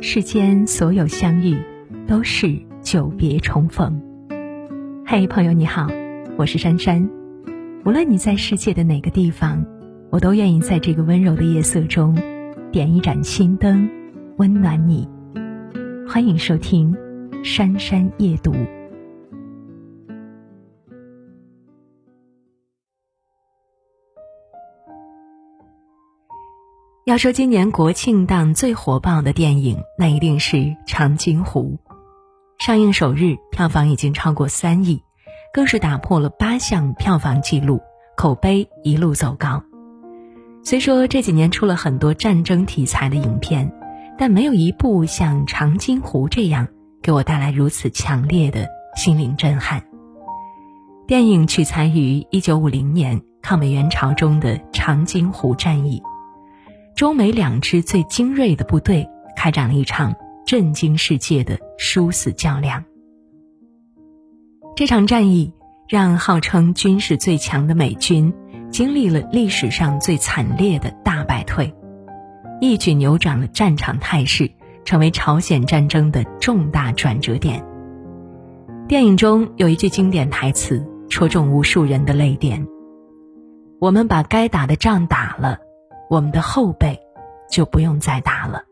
[0.00, 1.56] 世间所有相遇，
[2.06, 4.00] 都是久别重逢。
[5.04, 5.88] 嘿，朋友你好，
[6.36, 7.08] 我是珊珊。
[7.84, 9.64] 无论你在世界的哪个地方，
[10.10, 12.16] 我都愿意在这个温柔的夜色中，
[12.70, 13.90] 点一盏心灯，
[14.36, 15.08] 温暖你。
[16.08, 16.94] 欢迎收听
[17.44, 18.52] 《珊珊夜读》。
[27.08, 31.78] 要说今年国庆档最火爆的电影，那一定是《长津湖》。
[32.62, 35.02] 上映首日票房已经超过三亿，
[35.54, 37.80] 更是打破了八项票房纪录，
[38.14, 39.64] 口碑一路走高。
[40.62, 43.72] 虽说这几年出了很多战争题材的影片，
[44.18, 46.68] 但没有一部像《长津湖》这样
[47.00, 49.82] 给我带来如此强烈的心灵震撼。
[51.06, 56.02] 电影取材于一九五零年抗美援朝中的长津湖战役。
[56.98, 60.12] 中美两支最精锐的部队开展了一场
[60.44, 62.84] 震惊世界的殊死较量。
[64.74, 65.52] 这场战役
[65.88, 68.34] 让号称军事最强的美军
[68.72, 71.72] 经历了历史上最惨烈的大败退，
[72.60, 74.50] 一举扭转了战场态势，
[74.84, 77.64] 成为朝鲜战争的重大转折点。
[78.88, 82.66] 电影中有一句经典台词，戳中无数人的泪点
[83.78, 85.58] ：“我们把该打的仗打了。”
[86.08, 87.00] 我们的后辈
[87.50, 88.64] 就不用再打了。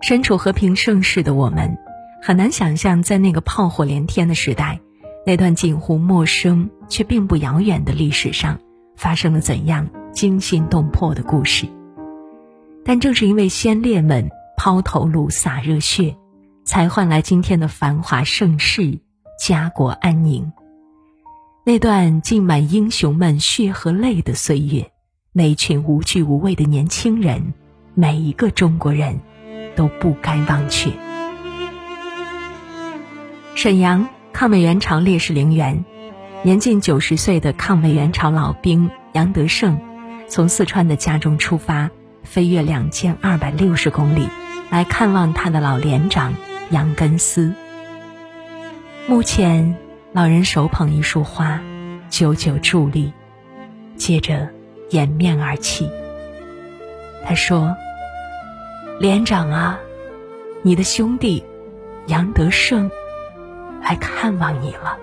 [0.00, 1.78] 身处和平盛世的我们，
[2.20, 4.80] 很难想象在那个炮火连天的时代，
[5.24, 8.58] 那段近乎陌生却并不遥远的历史上，
[8.96, 11.68] 发生了怎样惊心动魄的故事。
[12.84, 16.16] 但正是因为先烈们抛头颅洒热血，
[16.64, 18.98] 才换来今天的繁华盛世、
[19.38, 20.52] 家国安宁。
[21.64, 24.90] 那段浸满英雄们血和泪的岁月。
[25.34, 27.54] 那群无惧无畏的年轻人，
[27.94, 29.18] 每一个中国人
[29.74, 30.90] 都不该忘却。
[33.54, 35.86] 沈阳抗美援朝烈士陵园，
[36.42, 39.80] 年近九十岁的抗美援朝老兵杨德胜，
[40.28, 41.90] 从四川的家中出发，
[42.24, 44.28] 飞越两千二百六十公里，
[44.68, 46.34] 来看望他的老连长
[46.70, 47.54] 杨根思。
[49.08, 49.78] 目前，
[50.12, 51.58] 老人手捧一束花，
[52.10, 53.14] 久久伫立，
[53.96, 54.50] 接着。
[54.92, 55.90] 掩面而泣。
[57.24, 57.76] 他说
[59.00, 59.80] ：“连长啊，
[60.62, 61.44] 你的兄弟
[62.06, 62.90] 杨德胜
[63.82, 64.98] 来看望你了。”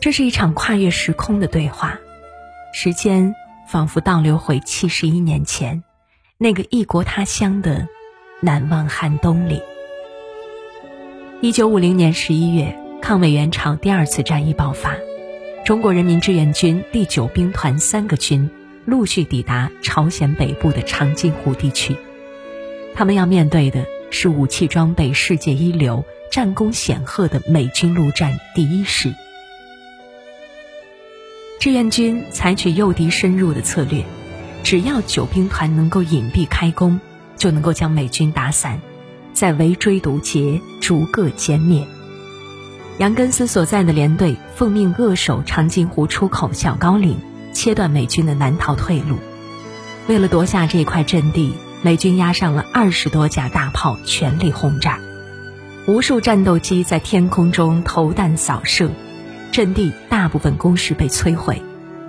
[0.00, 1.98] 这是一场跨越时空的对话，
[2.72, 3.34] 时间
[3.68, 5.82] 仿佛倒流回七十一年前，
[6.36, 7.88] 那个异国他乡的
[8.40, 9.60] 难忘寒冬里。
[11.40, 14.94] 一九五零年十一月，抗美援朝第二次战役爆发。
[15.68, 18.48] 中国人民志愿军第九兵团三个军
[18.86, 21.94] 陆续抵达朝鲜北部的长津湖地区，
[22.94, 29.12] 他们要面对的是武器装备世界一流、战功显赫的美军陆战第一师。
[31.60, 34.02] 志愿军采取诱敌深入的策略，
[34.64, 36.98] 只要九兵团能够隐蔽开弓，
[37.36, 38.80] 就能够将美军打散，
[39.34, 41.86] 再围追堵截，逐个歼灭。
[42.98, 47.16] 杨根思所在的连队奉命扼守长津湖出口小高岭，
[47.52, 49.18] 切断美军的南逃退路。
[50.08, 54.98] 为了夺下这块阵地，美军押上了二十多架大炮，全力轰炸，
[55.86, 58.90] 无数战斗机在天空中投弹扫射，
[59.52, 61.62] 阵地大部分工事被摧毁，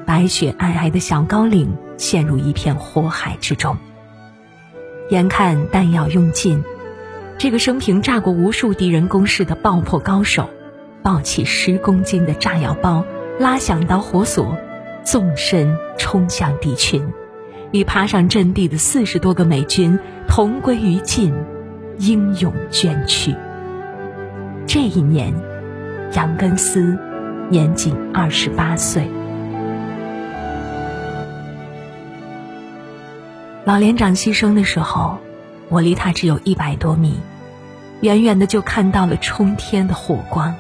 [0.08, 3.78] 白雪皑皑的小高岭陷入一片火海之中。
[5.12, 6.64] 眼看弹药用尽，
[7.38, 10.50] 这个生平炸过无数敌人工事的爆破高手。
[11.10, 13.04] 抱起十公斤的炸药包，
[13.40, 14.56] 拉响导火索，
[15.04, 17.04] 纵身冲向敌群，
[17.72, 21.34] 与爬上阵地的四十多个美军同归于尽，
[21.98, 23.36] 英勇捐躯。
[24.68, 25.34] 这一年，
[26.14, 26.96] 杨根思
[27.50, 29.10] 年仅二十八岁。
[33.66, 35.18] 老连长牺牲的时候，
[35.70, 37.20] 我离他只有一百多米，
[38.02, 40.54] 远远的就看到了冲天的火光。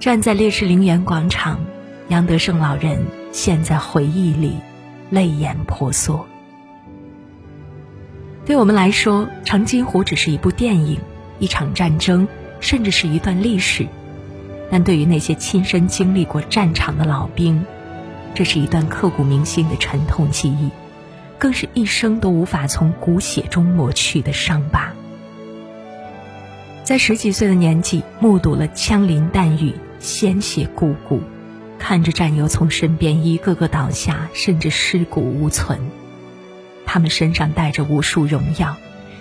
[0.00, 1.58] 站在烈士陵园广场，
[2.06, 4.54] 杨德胜老人陷在回忆里，
[5.10, 6.24] 泪眼婆娑。
[8.46, 11.00] 对我们来说，《长津湖》只是一部电影，
[11.40, 12.28] 一场战争，
[12.60, 13.86] 甚至是一段历史；
[14.70, 17.64] 但对于那些亲身经历过战场的老兵，
[18.34, 20.70] 这是一段刻骨铭心的沉痛记忆，
[21.38, 24.92] 更是一生都无法从骨血中抹去的伤疤。
[26.84, 29.74] 在十几岁的年纪，目睹了枪林弹雨。
[30.00, 31.20] 鲜血汩汩，
[31.78, 35.78] 看着战友从身边一个个倒下，甚至尸骨无存，
[36.86, 38.76] 他们身上带着无数荣耀，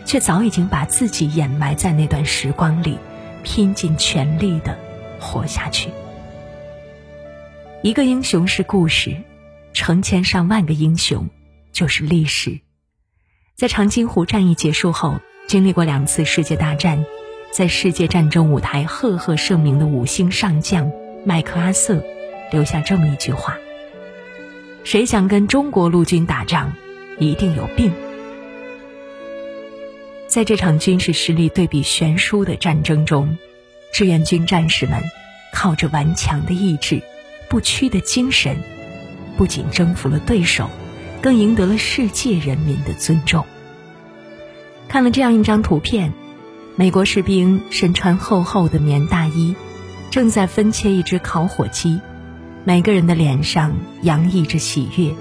[0.06, 2.97] 却早已经把自己掩埋在那段时光里，
[3.44, 4.77] 拼尽全力的
[5.19, 5.89] 活下去。
[7.81, 9.15] 一个英雄是故事，
[9.73, 11.30] 成千上万个英雄
[11.71, 12.59] 就是历史。
[13.56, 17.06] 在长津湖战役结束后，经历过两次世界大战，
[17.51, 20.91] 在世界战争舞台赫赫盛名的五星上将
[21.25, 22.03] 麦克阿瑟
[22.51, 23.57] 留下这么一句话
[24.83, 26.73] ：“谁想跟中国陆军打仗？”
[27.19, 27.91] 一定有病。
[30.27, 33.39] 在这场军事实力对比悬殊的战争中，
[33.91, 35.01] 志愿军战士们
[35.51, 37.01] 靠着顽强的意志、
[37.49, 38.57] 不屈的精神，
[39.35, 40.69] 不仅征服了对手，
[41.19, 43.44] 更赢得了世界人民的尊重。
[44.88, 46.13] 看了这样一张图片，
[46.79, 49.56] 美国士兵身穿厚厚的棉大衣，
[50.12, 52.00] 正在分切一只烤火鸡，
[52.65, 55.12] 每个人的脸上洋溢着喜悦。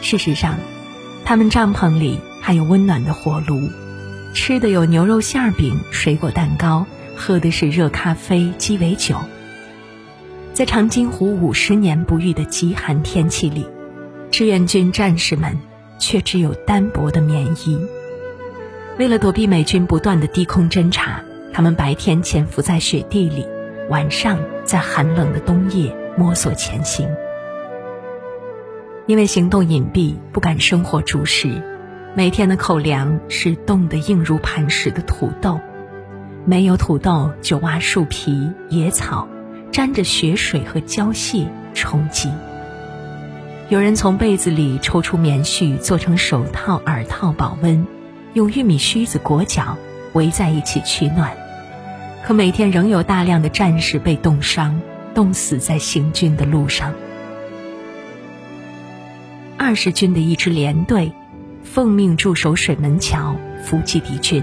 [0.00, 0.56] 事实上，
[1.26, 3.68] 他们帐篷里还有温暖的火炉，
[4.32, 9.16] 吃的有牛肉馅饼、水果蛋糕，喝的是热咖啡、鸡尾酒。
[10.54, 13.66] 在长津湖五十年不遇的极寒天气里，
[14.30, 15.58] 志愿军战士们
[15.98, 17.78] 却只有单薄的棉衣。
[18.98, 21.22] 为了躲避美军不断的低空侦察，
[21.52, 23.46] 他们白天潜伏在雪地里，
[23.88, 27.08] 晚上在寒冷的冬夜摸索前行。
[29.06, 31.62] 因为行动隐蔽，不敢生火煮食，
[32.16, 35.60] 每天的口粮是冻得硬如磐石的土豆，
[36.44, 39.28] 没有土豆就挖树皮、野草，
[39.70, 42.28] 沾着雪水和胶屑充饥。
[43.68, 47.86] 有人从被子里抽出棉絮做成手套、耳套保温，
[48.34, 49.76] 用玉米须子裹脚
[50.12, 51.36] 围在一起取暖。
[52.24, 54.80] 可每天仍有大量的战士被冻伤，
[55.14, 56.92] 冻死在行军的路上。
[59.56, 61.12] 二十军的一支连队，
[61.62, 63.34] 奉命驻守水门桥，
[63.64, 64.42] 伏击敌军。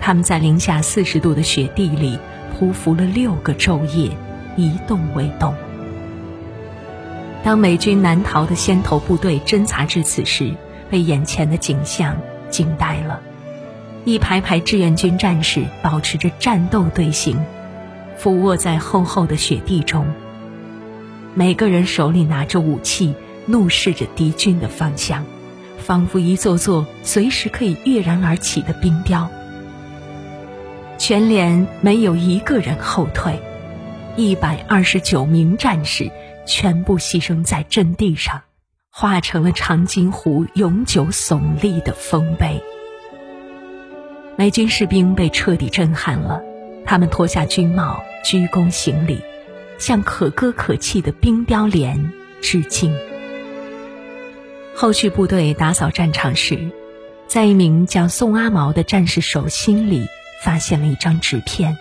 [0.00, 2.18] 他们在零下四十度的雪地里
[2.58, 4.10] 匍匐了六个昼夜，
[4.56, 5.54] 一动未动。
[7.44, 10.54] 当美军南逃的先头部队侦察至此时，
[10.90, 12.16] 被眼前的景象
[12.52, 13.20] 惊呆了。
[14.04, 17.36] 一排排志愿军战士保持着战斗队形，
[18.16, 20.06] 俯卧在厚厚的雪地中。
[21.34, 23.12] 每个人手里拿着武器。
[23.44, 25.24] 怒视着敌军的方向，
[25.76, 29.28] 仿佛一座座随时可以跃然而起的冰雕。
[30.96, 33.40] 全连没有一个人后退，
[34.16, 36.08] 一百二十九名战士
[36.46, 38.42] 全部牺牲在阵地上，
[38.94, 42.62] 化成了长津湖永久耸立的丰碑。
[44.36, 46.42] 美军士兵被彻底震撼了，
[46.84, 49.22] 他们脱下军帽，鞠躬行礼，
[49.78, 52.12] 向可歌可泣的冰雕连
[52.42, 52.94] 致敬。
[54.74, 56.70] 后续部队打扫战场时，
[57.26, 60.06] 在一名叫宋阿毛的战士手心里
[60.42, 61.78] 发现了一张纸片，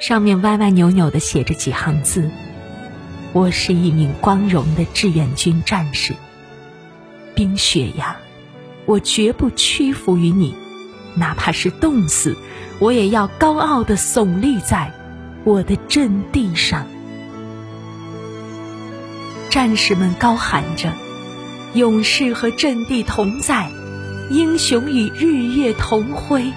[0.00, 2.28] 上面歪歪扭扭的写着几行字
[3.34, 6.14] ：“我是一名光荣的志愿军战士，
[7.34, 8.18] 冰雪呀，
[8.86, 10.54] 我绝不屈服于你，
[11.16, 12.36] 哪怕是冻死，
[12.78, 14.92] 我也要高傲的耸立在
[15.42, 16.86] 我的阵地上。”
[19.50, 20.92] 战士们高喊着。
[21.74, 23.68] 勇士和阵地同在，
[24.30, 26.52] 英雄与日月同辉。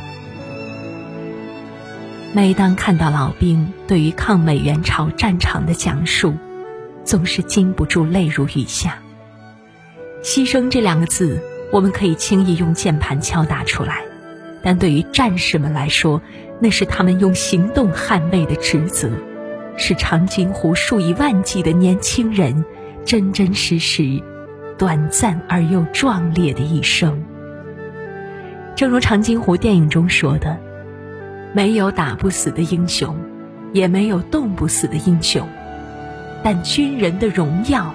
[2.34, 6.36] 每当看到老兵对于抗美援朝战场的讲述，
[7.08, 9.00] 总是禁不住泪如雨下。
[10.22, 14.04] 牺牲这两个字，我们可以轻易用键盘敲打出来，
[14.62, 16.22] 但对于战士们来说，
[16.60, 19.10] 那是他们用行动捍卫的职责，
[19.78, 22.66] 是长津湖数以万计的年轻人
[23.06, 24.22] 真真实实。
[24.78, 27.24] 短暂而又壮烈的一生。
[28.76, 30.56] 正如长津湖电影中说的
[31.52, 33.18] ：“没有打不死的英雄，
[33.74, 35.50] 也没有冻不死的英雄，
[36.44, 37.94] 但军人的荣耀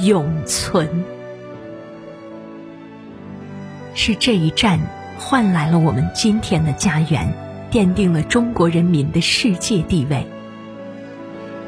[0.00, 1.04] 永存。”
[3.94, 4.80] 是这一战
[5.18, 7.32] 换来了我们今天的家园，
[7.70, 10.26] 奠定了中国人民的世界地位。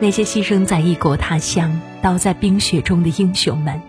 [0.01, 3.81] 那些牺牲在异国他乡、倒在冰雪中的英雄们。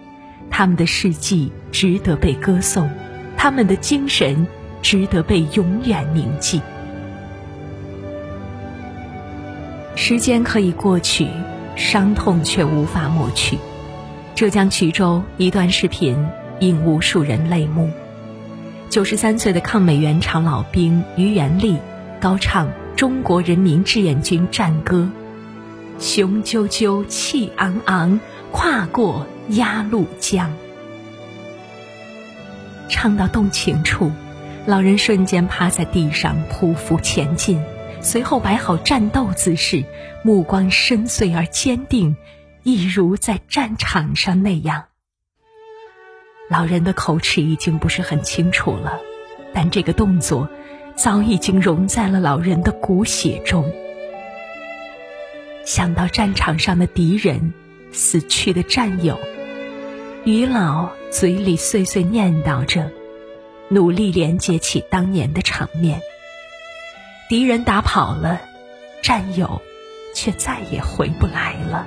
[0.50, 2.90] 他们的事迹值得被歌颂，
[3.36, 4.48] 他们的精神
[4.82, 6.62] 值得被永远铭记。
[9.96, 11.28] 时间可以过去，
[11.78, 13.58] 伤痛却无法抹去。
[14.36, 16.28] 浙江衢州一段视频
[16.60, 17.90] 引无数人泪目：
[18.90, 21.78] 九十三岁的抗美援朝老兵于元利
[22.20, 25.08] 高唱中国人民志愿军战歌，
[26.00, 28.20] 雄赳赳气昂昂，
[28.52, 29.26] 跨过。
[29.52, 30.52] 鸭绿江，
[32.90, 34.12] 唱到动情处，
[34.66, 37.64] 老人瞬间趴在地上匍匐前进，
[38.08, 39.84] 随后摆好战斗姿势，
[40.24, 42.16] 目光深邃而坚定，
[42.64, 44.86] 一如在战场上那样。
[46.50, 49.02] 老人的口齿已经不是很清楚了，
[49.54, 50.48] 但这个动作
[50.96, 53.70] 早已经融在了老人的骨血中。
[55.66, 57.54] 想到战场上的敌人，
[57.92, 59.20] 死去的战友，
[60.24, 62.90] 于老嘴里碎碎念叨着，
[63.68, 66.02] 努力连接起当年的场面。
[67.30, 68.40] 敌人打跑了，
[69.04, 69.62] 战友
[70.16, 71.86] 却再也回不来了，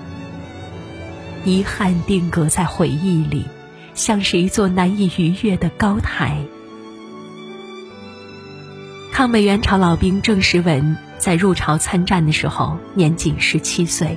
[1.44, 3.47] 遗憾定格在回忆里。
[3.92, 6.38] 像是一座难以逾越的高台。
[9.12, 14.16] 抗美援朝老兵郑时文在入朝参战的时候年仅十七岁，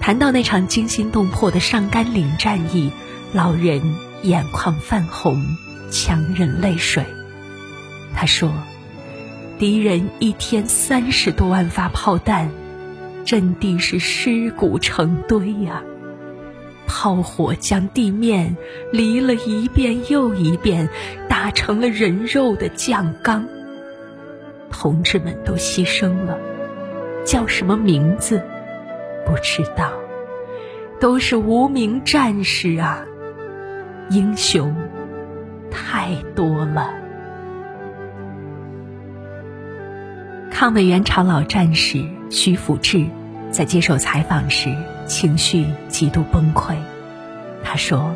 [0.00, 2.92] 谈到那场惊心动魄的上甘岭战役，
[3.32, 3.82] 老人
[4.22, 5.44] 眼眶泛红，
[5.90, 7.04] 强忍泪水。
[8.14, 8.54] 他说
[9.58, 12.50] ：“敌人一天三十多万发炮弹，
[13.24, 15.82] 阵地是尸骨成堆呀。”
[16.86, 18.56] 炮火将地面
[18.92, 20.88] 犁了一遍又一遍，
[21.28, 23.46] 打成了人肉的酱缸。
[24.70, 26.38] 同志们都牺牲了，
[27.24, 28.42] 叫什么名字？
[29.24, 29.92] 不知道，
[31.00, 33.06] 都是无名战士啊！
[34.10, 34.76] 英雄
[35.70, 36.92] 太多了。
[40.54, 43.04] 抗美援朝老战士徐福志
[43.50, 44.72] 在接受采访时。
[45.06, 46.76] 情绪极度崩溃，
[47.62, 48.14] 他说：“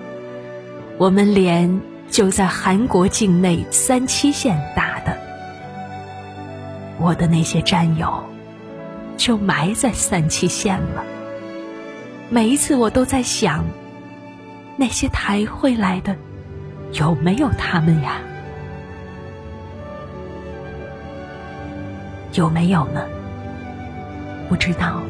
[0.96, 5.18] 我们连就在韩国境内三七线打的，
[6.98, 8.24] 我的那些战友
[9.18, 11.04] 就埋在三七线了。
[12.30, 13.66] 每一次我都在想，
[14.78, 16.16] 那些抬回来的
[16.92, 18.12] 有没有他们呀？
[22.38, 23.04] 有没有呢？
[24.48, 25.02] 不知道。”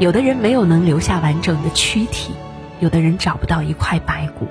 [0.00, 2.32] 有的人没有能留下完整的躯体，
[2.80, 4.48] 有的人找不到一块白骨，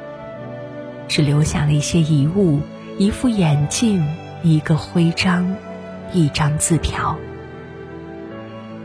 [1.09, 2.61] 只留下了一些遗物：
[2.97, 4.05] 一副眼镜、
[4.43, 5.55] 一个徽章、
[6.13, 7.17] 一张字条。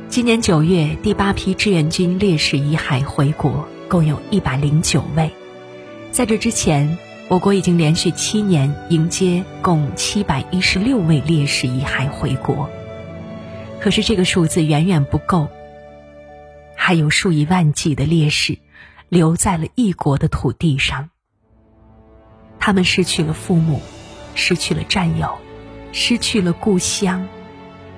[0.08, 5.30] 今年九月，第八批志愿军烈士遗骸回国，共有一百零九位。
[6.10, 12.70] 在这之前，我国已经连续七年迎接共七百一十六位烈士遗骸回国。
[13.80, 15.48] 可是，这个数字远远不够。
[16.76, 18.58] 还有数以万计的烈士
[19.08, 21.10] 留在了异国的土地上，
[22.60, 23.82] 他们失去了父母，
[24.36, 25.36] 失去了战友，
[25.90, 27.26] 失去了故乡，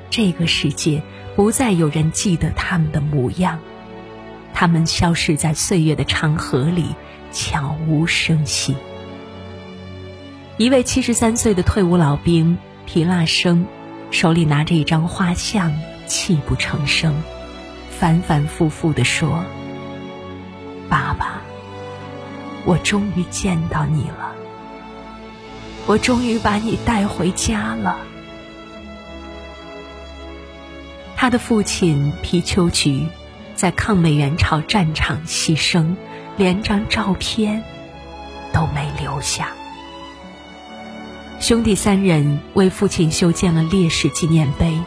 [0.08, 1.02] 这个世界
[1.36, 3.58] 不再有人记得他们的模样，
[4.54, 6.86] 他们消失在岁月的长河里，
[7.30, 8.74] 悄无声息。
[10.58, 13.64] 一位七十三岁的退伍老兵皮腊生，
[14.10, 15.72] 手里拿着一张画像，
[16.08, 17.14] 泣不成声。
[17.96, 19.44] 反反复复的说
[20.90, 21.42] ：“爸爸，
[22.64, 24.32] 我终于见到你了，
[25.86, 27.96] 我终于把你带回家了。”
[31.14, 33.06] 他的父亲皮秋菊
[33.54, 35.94] 在抗美援朝战场牺牲，
[36.36, 37.62] 连张照片
[38.52, 39.50] 都没留下。
[41.40, 44.78] 兄弟三人为父亲修建了烈士纪念碑，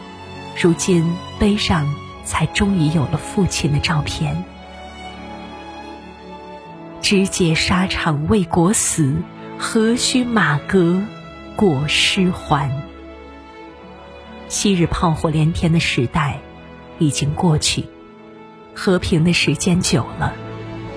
[0.60, 1.86] 如今碑上。
[2.24, 4.44] 才终于有了父亲的照片。
[7.00, 9.16] 直解沙场为国死，
[9.58, 11.02] 何须马革
[11.56, 12.70] 裹尸还？
[14.48, 16.38] 昔日炮火连天的时代
[17.00, 17.86] 已经过去，
[18.72, 20.32] 和平的时间久了，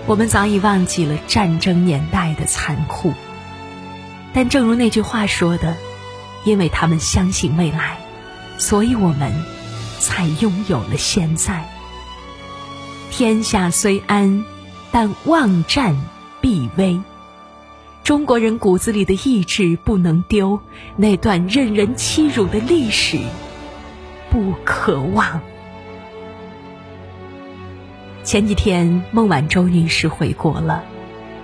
[0.05, 3.13] 我们早已忘记了战争年代的残酷。
[4.35, 5.75] 但正如那句话说的
[6.45, 7.97] ：“因为他们相信未来，
[8.59, 9.33] 所以我们。”
[9.97, 11.67] 才拥有了现在。
[13.09, 14.45] 天下虽安，
[14.91, 15.95] 但忘战
[16.41, 17.01] 必危。
[18.03, 20.59] 中国人骨子里的意志不能丢，
[20.95, 23.17] 那段任人欺辱的历史
[24.29, 25.41] 不可忘。
[28.23, 30.83] 前几天，孟晚舟女士回国了，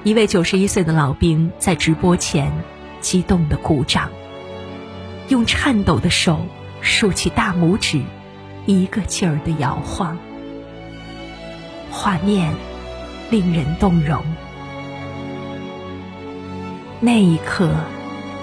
[0.04, 2.52] 一位九十一岁的老兵在直播前
[3.02, 4.10] 激动的鼓掌，
[5.28, 6.46] 用颤抖的手
[6.80, 8.02] 竖起大拇指。
[8.68, 10.20] 一个劲儿的摇晃，
[11.90, 12.54] 画面
[13.32, 14.24] 令人动容。
[17.00, 17.74] 那一刻，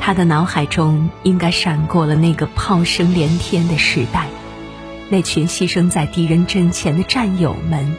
[0.00, 4.26] 他的脑海中应该闪过了那个炮声连天的时代，
[5.08, 7.94] 那群牺牲在敌人阵前的战友们，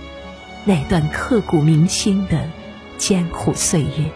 [0.66, 2.50] 那段刻骨铭心的
[2.98, 4.12] 艰苦岁月。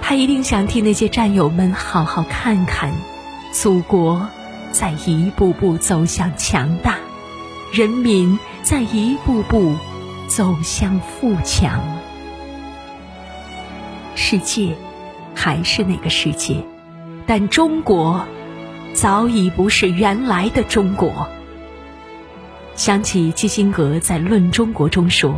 [0.00, 2.92] 他一定想替那些战友们好好看看，
[3.52, 4.28] 祖国
[4.72, 6.96] 在一步步走向强大，
[7.72, 9.76] 人民在一步步
[10.26, 11.80] 走向富强。
[14.14, 14.76] 世界
[15.34, 16.64] 还是那个世界，
[17.26, 18.26] 但中国
[18.94, 21.28] 早已不是原来的中国。
[22.74, 25.34] 想起基辛格在《论中国》中说：“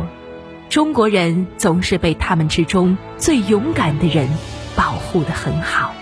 [0.71, 4.29] 中国人总是被他们之中最勇敢的人
[4.73, 5.93] 保护得很好，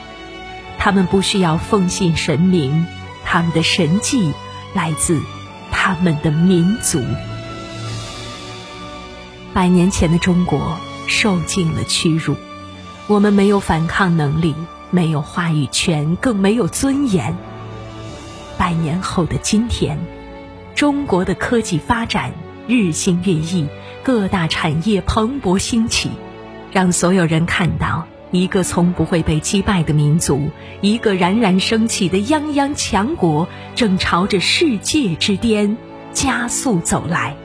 [0.77, 2.85] 他们不需要奉信神明，
[3.25, 4.31] 他们的神迹
[4.75, 5.19] 来自
[5.71, 7.01] 他们的民族。”
[9.55, 12.35] 百年前的中国受尽了屈辱，
[13.07, 14.53] 我们没有反抗能力，
[14.91, 17.35] 没有话语权，更没有尊严。
[18.55, 19.97] 百年后的今天。
[20.75, 22.31] 中国的科技发展
[22.67, 23.67] 日新月异，
[24.03, 26.09] 各大产业蓬勃兴起，
[26.71, 30.49] 让所有人看到一个从不会被击败的民族，
[30.81, 35.77] 一个冉冉升起的泱泱强国，正朝着世界之巅
[36.13, 37.35] 加速走来。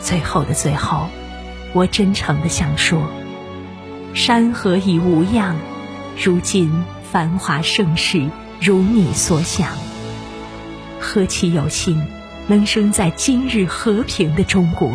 [0.00, 1.08] 最后的最后，
[1.72, 3.02] 我真诚的想说：
[4.14, 5.56] 山河已无恙，
[6.22, 6.72] 如今
[7.12, 9.68] 繁华盛世如你所想。
[11.00, 12.02] 何其有幸，
[12.48, 14.90] 能生在今日和平的中国。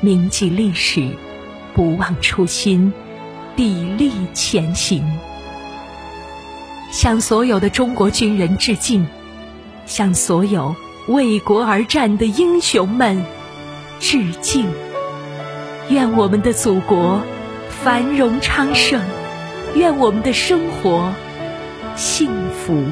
[0.00, 1.10] 铭记历史，
[1.74, 2.92] 不忘初心，
[3.56, 5.04] 砥砺前行。
[6.90, 9.06] 向所有的中国军人致敬，
[9.86, 10.74] 向所有
[11.08, 13.24] 为国而战的英雄们
[14.00, 14.66] 致敬。
[15.88, 17.22] 愿我们的祖国
[17.68, 19.00] 繁荣昌盛，
[19.74, 21.12] 愿我们的生活
[21.96, 22.84] 幸福。